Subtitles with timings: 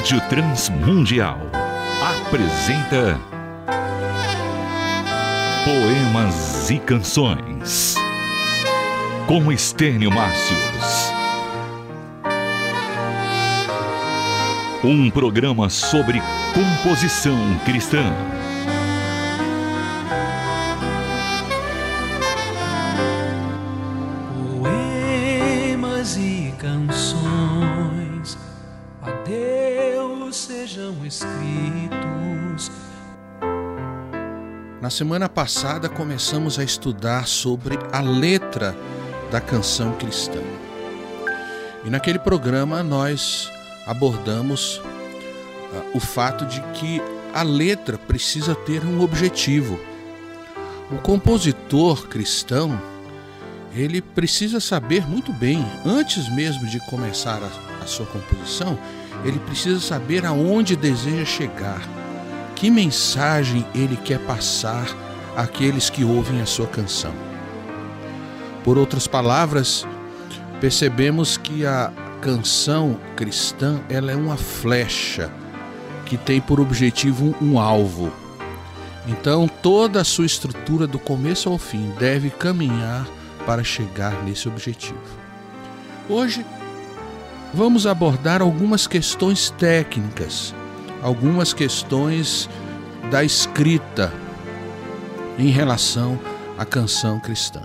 [0.00, 1.38] Rádio Transmundial
[2.26, 3.20] apresenta
[5.62, 7.96] Poemas e Canções
[9.26, 11.12] com Estênio Márcios.
[14.82, 16.22] Um programa sobre
[16.54, 17.36] composição
[17.66, 18.10] cristã.
[34.80, 38.74] Na semana passada começamos a estudar sobre a letra
[39.30, 40.40] da canção cristã.
[41.84, 43.52] E naquele programa nós
[43.86, 44.82] abordamos uh,
[45.94, 46.98] o fato de que
[47.34, 49.78] a letra precisa ter um objetivo.
[50.90, 52.80] O compositor cristão,
[53.74, 58.78] ele precisa saber muito bem, antes mesmo de começar a, a sua composição,
[59.26, 61.82] ele precisa saber aonde deseja chegar,
[62.60, 64.86] que mensagem ele quer passar
[65.34, 67.14] àqueles que ouvem a sua canção.
[68.62, 69.86] Por outras palavras,
[70.60, 75.32] percebemos que a canção cristã ela é uma flecha
[76.04, 78.12] que tem por objetivo um alvo.
[79.08, 83.08] Então, toda a sua estrutura, do começo ao fim, deve caminhar
[83.46, 85.00] para chegar nesse objetivo.
[86.10, 86.44] Hoje,
[87.54, 90.54] vamos abordar algumas questões técnicas,
[91.02, 92.48] algumas questões
[93.10, 94.12] da escrita
[95.38, 96.18] em relação
[96.58, 97.62] à canção cristã.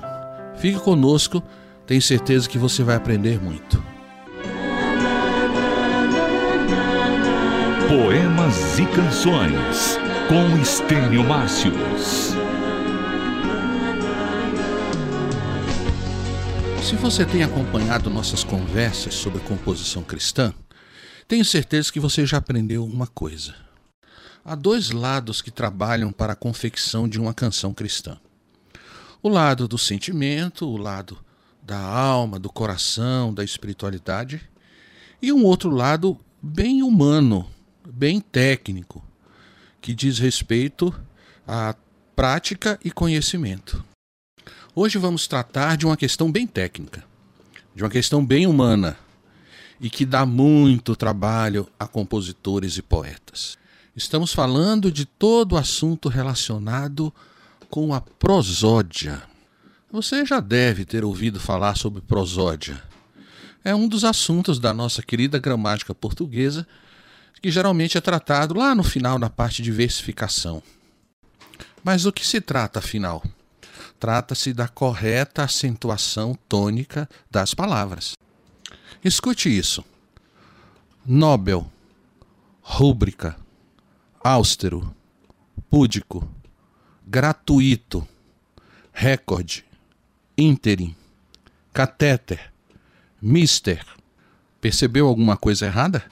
[0.57, 1.43] Fique conosco,
[1.85, 3.83] tenho certeza que você vai aprender muito.
[7.87, 12.33] Poemas e Canções com Estênio Márcios.
[16.81, 20.53] Se você tem acompanhado nossas conversas sobre composição cristã,
[21.27, 23.55] tenho certeza que você já aprendeu uma coisa.
[24.43, 28.19] Há dois lados que trabalham para a confecção de uma canção cristã:
[29.21, 31.17] o lado do sentimento, o lado
[31.63, 34.47] da alma, do coração, da espiritualidade,
[35.19, 37.49] e um outro lado bem humano,
[37.87, 39.03] bem técnico,
[39.81, 40.93] que diz respeito
[41.47, 41.75] à
[42.15, 43.83] prática e conhecimento.
[44.75, 47.03] Hoje vamos tratar de uma questão bem técnica,
[47.73, 48.95] de uma questão bem humana
[49.79, 53.57] e que dá muito trabalho a compositores e poetas.
[53.95, 57.13] Estamos falando de todo o assunto relacionado
[57.69, 59.21] com a prosódia.
[59.91, 62.81] Você já deve ter ouvido falar sobre prosódia.
[63.63, 66.67] É um dos assuntos da nossa querida gramática portuguesa
[67.41, 70.63] que geralmente é tratado lá no final da parte de versificação.
[71.83, 73.23] Mas do que se trata, afinal?
[73.99, 78.13] Trata-se da correta acentuação tônica das palavras.
[79.05, 79.85] Escute isso:
[81.05, 81.71] Nobel,
[82.59, 83.37] rúbrica,
[84.19, 84.95] austero,
[85.69, 86.27] púdico,
[87.05, 88.07] gratuito,
[88.91, 89.63] recorde,
[90.35, 90.95] ínterim,
[91.71, 92.51] catéter,
[93.21, 93.85] mister.
[94.59, 96.03] Percebeu alguma coisa errada?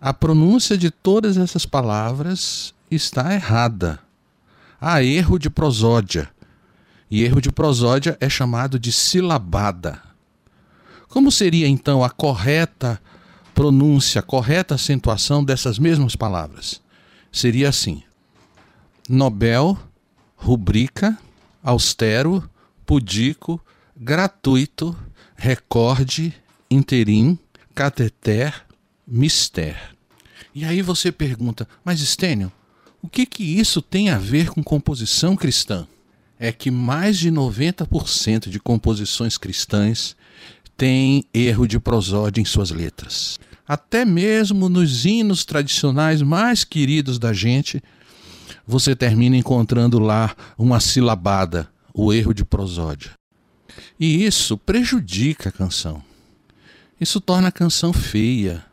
[0.00, 3.98] A pronúncia de todas essas palavras está errada.
[4.80, 6.30] Há erro de prosódia.
[7.10, 10.09] E erro de prosódia é chamado de silabada.
[11.10, 13.02] Como seria então a correta
[13.52, 16.80] pronúncia, a correta acentuação dessas mesmas palavras?
[17.32, 18.04] Seria assim:
[19.08, 19.76] Nobel,
[20.36, 21.18] rubrica,
[21.62, 22.48] austero,
[22.86, 23.60] pudico,
[23.96, 24.96] gratuito,
[25.34, 26.32] recorde,
[26.70, 27.36] interim,
[27.74, 28.64] cateter,
[29.04, 29.76] mister.
[30.54, 32.52] E aí você pergunta, mas Estênio,
[33.02, 35.88] o que que isso tem a ver com composição cristã?
[36.38, 40.16] É que mais de 90% de composições cristãs
[40.80, 43.38] têm erro de prosódia em suas letras.
[43.68, 47.82] Até mesmo nos hinos tradicionais mais queridos da gente,
[48.66, 53.10] você termina encontrando lá uma silabada, o erro de prosódia.
[53.98, 56.02] E isso prejudica a canção.
[56.98, 58.64] Isso torna a canção feia,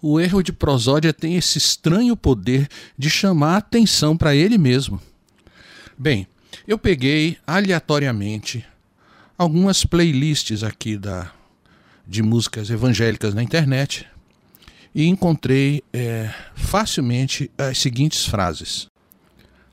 [0.00, 5.02] o erro de prosódia tem esse estranho poder de chamar a atenção para ele mesmo.
[5.98, 6.28] Bem,
[6.68, 8.64] eu peguei aleatoriamente
[9.36, 11.32] algumas playlists aqui da,
[12.08, 14.06] de músicas evangélicas na internet
[14.94, 18.88] e encontrei é, facilmente as seguintes frases.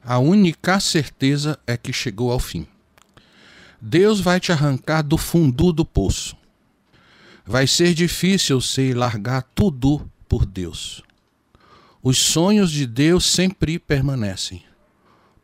[0.03, 2.67] A única certeza é que chegou ao fim.
[3.81, 6.35] Deus vai te arrancar do fundo do poço.
[7.45, 11.01] Vai ser difícil você largar tudo por Deus.
[12.03, 14.63] Os sonhos de Deus sempre permanecem.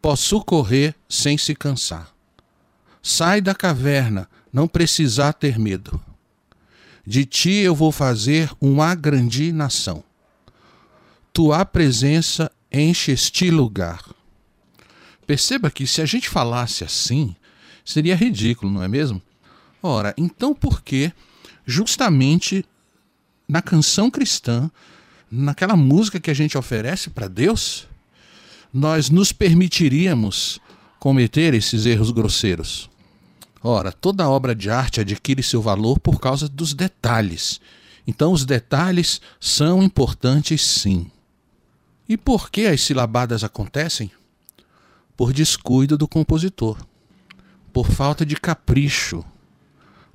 [0.02, 2.12] Posso correr sem se cansar.
[3.02, 6.00] Sai da caverna, não precisar ter medo.
[7.06, 10.04] De ti eu vou fazer uma grande nação.
[11.34, 14.04] tua presença enche este lugar.
[15.26, 17.36] Perceba que se a gente falasse assim,
[17.86, 19.22] seria ridículo, não é mesmo?
[19.82, 21.12] Ora, então por que
[21.66, 22.66] justamente
[23.48, 24.70] na canção cristã,
[25.32, 27.88] naquela música que a gente oferece para Deus,
[28.74, 30.60] nós nos permitiríamos
[31.00, 32.90] cometer esses erros grosseiros?
[33.64, 37.62] Ora, toda obra de arte adquire seu valor por causa dos detalhes.
[38.08, 41.12] Então, os detalhes são importantes sim.
[42.10, 44.12] E por que as silabadas acontecem?
[45.16, 46.78] Por descuido do compositor,
[47.72, 49.24] por falta de capricho,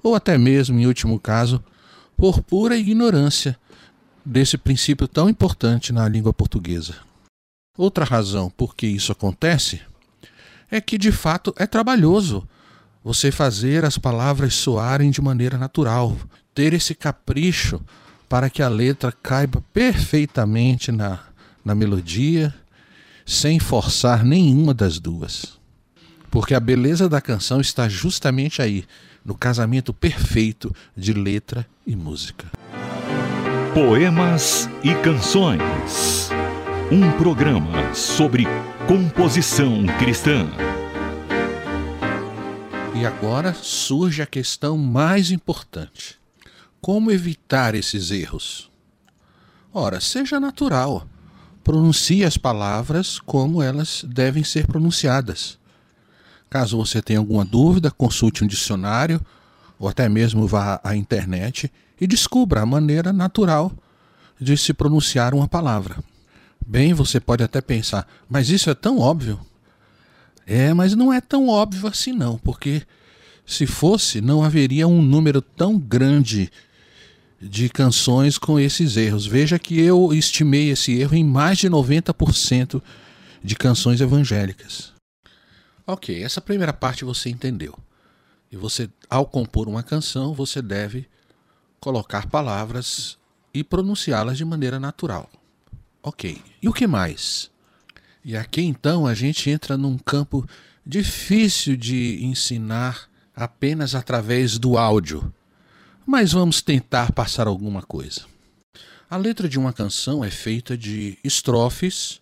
[0.02, 1.62] ou até mesmo, em último caso,
[2.16, 3.58] por pura ignorância
[4.24, 6.96] desse princípio tão importante na língua portuguesa.
[7.78, 9.80] Outra razão por que isso acontece
[10.68, 12.46] é que de fato é trabalhoso
[13.06, 16.16] você fazer as palavras soarem de maneira natural,
[16.52, 17.80] ter esse capricho
[18.28, 21.20] para que a letra caiba perfeitamente na,
[21.64, 22.52] na melodia,
[23.24, 25.56] sem forçar nenhuma das duas.
[26.32, 28.84] Porque a beleza da canção está justamente aí,
[29.24, 32.48] no casamento perfeito de letra e música.
[33.72, 36.28] Poemas e Canções.
[36.90, 38.46] Um programa sobre
[38.88, 40.48] composição cristã.
[42.98, 46.18] E agora surge a questão mais importante:
[46.80, 48.70] como evitar esses erros?
[49.70, 51.06] Ora, seja natural.
[51.62, 55.58] Pronuncie as palavras como elas devem ser pronunciadas.
[56.48, 59.20] Caso você tenha alguma dúvida, consulte um dicionário
[59.78, 61.70] ou até mesmo vá à internet
[62.00, 63.70] e descubra a maneira natural
[64.40, 66.02] de se pronunciar uma palavra.
[66.66, 69.38] Bem, você pode até pensar, mas isso é tão óbvio.
[70.46, 72.82] É, mas não é tão óbvio assim não, porque
[73.44, 76.50] se fosse, não haveria um número tão grande
[77.40, 79.26] de canções com esses erros.
[79.26, 82.82] Veja que eu estimei esse erro em mais de 90%
[83.42, 84.92] de canções evangélicas.
[85.86, 87.76] Ok, essa primeira parte você entendeu.
[88.50, 91.06] E você, ao compor uma canção, você deve
[91.78, 93.18] colocar palavras
[93.52, 95.30] e pronunciá-las de maneira natural.
[96.02, 96.42] Ok.
[96.62, 97.50] E o que mais?
[98.26, 100.46] E aqui então a gente entra num campo
[100.84, 105.32] difícil de ensinar apenas através do áudio
[106.06, 108.24] mas vamos tentar passar alguma coisa.
[109.10, 112.20] A letra de uma canção é feita de estrofes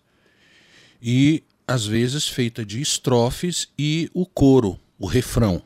[0.99, 5.61] e às vezes feita de estrofes e o coro, o refrão.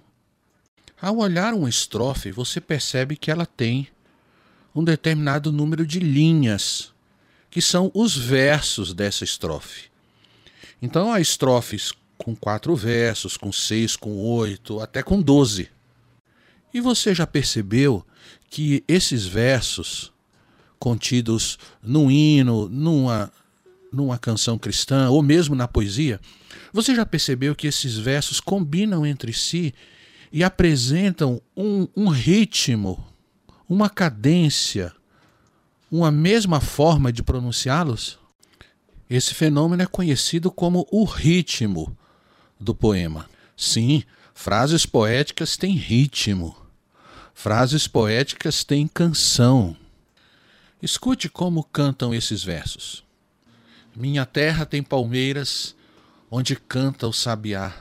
[1.02, 3.88] Ao olhar uma estrofe, você percebe que ela tem
[4.76, 6.94] um determinado número de linhas,
[7.50, 9.89] que são os versos dessa estrofe.
[10.82, 15.70] Então há estrofes com quatro versos, com seis, com oito, até com doze.
[16.74, 18.06] E você já percebeu
[18.50, 20.12] que esses versos
[20.78, 23.32] contidos num hino, numa,
[23.92, 26.20] numa canção cristã, ou mesmo na poesia,
[26.72, 29.74] você já percebeu que esses versos combinam entre si
[30.32, 33.06] e apresentam um, um ritmo,
[33.68, 34.94] uma cadência,
[35.92, 38.19] uma mesma forma de pronunciá-los?
[39.10, 41.98] Esse fenômeno é conhecido como o ritmo
[42.60, 43.28] do poema.
[43.58, 44.04] Sim,
[44.34, 46.56] frases poéticas têm ritmo.
[47.34, 49.76] Frases poéticas têm canção.
[50.82, 53.04] Escute como cantam esses versos.
[53.96, 55.76] Minha terra tem palmeiras
[56.30, 57.74] onde canta o sabiá.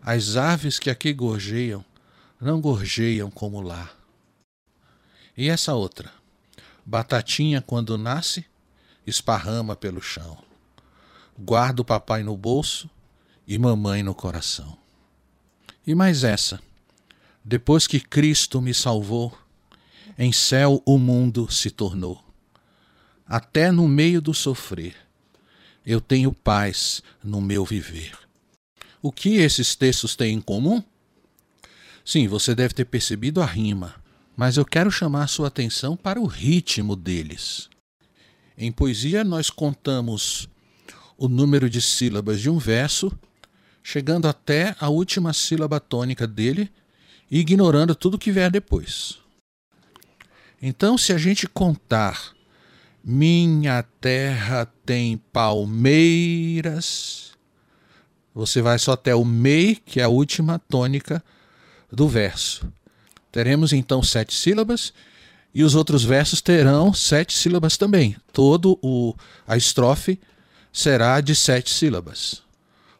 [0.00, 1.84] As aves que aqui gorjeiam
[2.40, 3.90] não gorjeiam como lá.
[5.36, 6.12] E essa outra?
[6.86, 8.46] Batatinha, quando nasce,
[9.08, 10.38] esparrama pelo chão.
[11.38, 12.90] Guarda o papai no bolso
[13.46, 14.76] e mamãe no coração.
[15.86, 16.60] E mais essa?
[17.44, 19.36] Depois que Cristo me salvou,
[20.18, 22.22] em céu o mundo se tornou.
[23.26, 24.96] Até no meio do sofrer,
[25.86, 28.18] eu tenho paz no meu viver.
[29.00, 30.82] O que esses textos têm em comum?
[32.04, 33.94] Sim, você deve ter percebido a rima,
[34.36, 37.70] mas eu quero chamar sua atenção para o ritmo deles.
[38.60, 40.48] Em poesia, nós contamos
[41.16, 43.16] o número de sílabas de um verso,
[43.84, 46.68] chegando até a última sílaba tônica dele,
[47.30, 49.20] ignorando tudo que vier depois.
[50.60, 52.32] Então, se a gente contar,
[53.04, 56.58] minha terra tem palmeiras,
[58.34, 61.22] você vai só até o mei, que é a última tônica
[61.92, 62.68] do verso.
[63.30, 64.92] Teremos então sete sílabas
[65.58, 68.14] e os outros versos terão sete sílabas também.
[68.32, 69.12] Todo o
[69.44, 70.20] a estrofe
[70.72, 72.42] será de sete sílabas.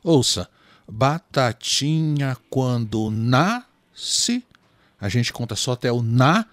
[0.03, 0.51] Ouça:
[0.89, 4.45] batatinha quando na se,
[5.01, 6.47] a gente conta só até o na,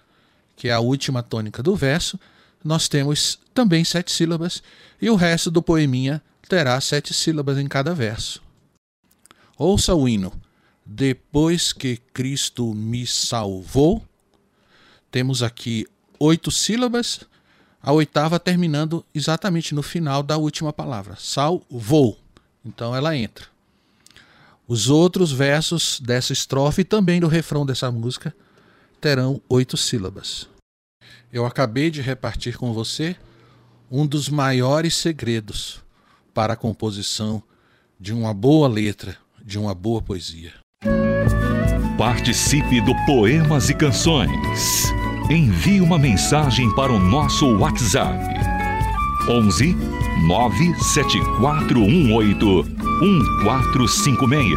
[0.54, 2.20] que é a última tônica do verso,
[2.62, 4.62] nós temos também sete sílabas
[5.02, 8.40] e o resto do poeminha terá sete sílabas em cada verso.
[9.58, 10.32] Ouça o hino.
[10.84, 14.06] Depois que Cristo me salvou,
[15.10, 15.84] temos aqui
[16.18, 17.20] oito sílabas,
[17.82, 21.16] a oitava terminando exatamente no final da última palavra.
[21.18, 22.18] Salvou.
[22.64, 23.46] Então ela entra.
[24.66, 28.34] Os outros versos dessa estrofe e também do refrão dessa música
[29.00, 30.48] terão oito sílabas.
[31.32, 33.14] Eu acabei de repartir com você
[33.90, 35.80] um dos maiores segredos
[36.34, 37.42] para a composição
[37.98, 40.52] de uma boa letra, de uma boa poesia.
[41.96, 44.28] Participe do Poemas e Canções.
[45.28, 48.16] Envie uma mensagem para o nosso WhatsApp.
[49.28, 49.74] 11
[50.24, 52.46] 97418
[53.00, 54.56] 1456.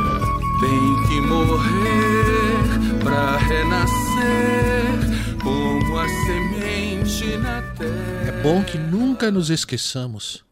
[0.59, 4.99] Tem que morrer para renascer
[5.41, 8.27] como a semente na terra.
[8.27, 10.45] É bom que nunca nos esqueçamos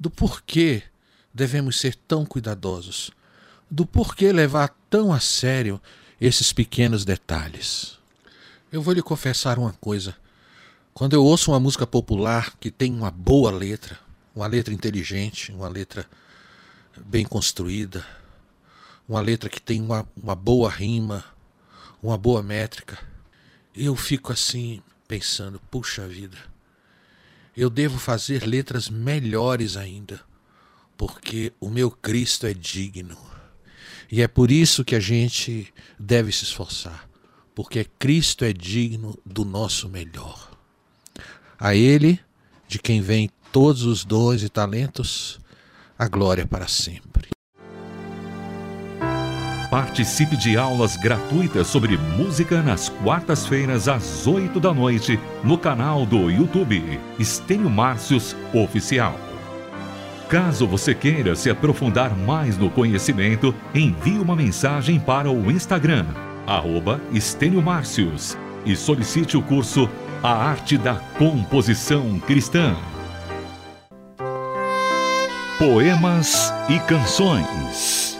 [0.00, 0.82] do porquê
[1.32, 3.12] devemos ser tão cuidadosos,
[3.70, 5.80] do porquê levar tão a sério
[6.20, 8.02] esses pequenos detalhes.
[8.74, 10.16] Eu vou lhe confessar uma coisa.
[10.92, 13.96] Quando eu ouço uma música popular que tem uma boa letra,
[14.34, 16.04] uma letra inteligente, uma letra
[17.06, 18.04] bem construída,
[19.08, 21.24] uma letra que tem uma, uma boa rima,
[22.02, 22.98] uma boa métrica,
[23.76, 26.36] eu fico assim pensando: puxa vida,
[27.56, 30.20] eu devo fazer letras melhores ainda,
[30.96, 33.16] porque o meu Cristo é digno.
[34.10, 37.08] E é por isso que a gente deve se esforçar,
[37.54, 40.50] porque Cristo é digno do nosso melhor.
[41.58, 42.18] A Ele,
[42.66, 45.38] de quem vem todos os dons e talentos,
[45.98, 47.28] a glória para sempre.
[49.70, 56.30] Participe de aulas gratuitas sobre música nas quartas-feiras às 8 da noite no canal do
[56.30, 59.18] YouTube Estênio Márcios Oficial.
[60.28, 66.06] Caso você queira se aprofundar mais no conhecimento, envie uma mensagem para o Instagram,
[66.46, 69.88] arroba Estênio Márcios, e solicite o curso
[70.22, 72.74] A Arte da Composição Cristã.
[75.58, 78.18] Poemas e Canções.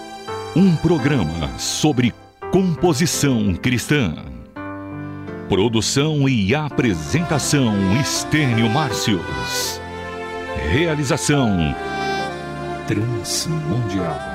[0.54, 2.14] Um programa sobre
[2.52, 4.14] composição cristã.
[5.48, 9.80] Produção e apresentação Estênio Márcios.
[10.70, 11.74] Realização
[12.86, 14.33] Transmundial.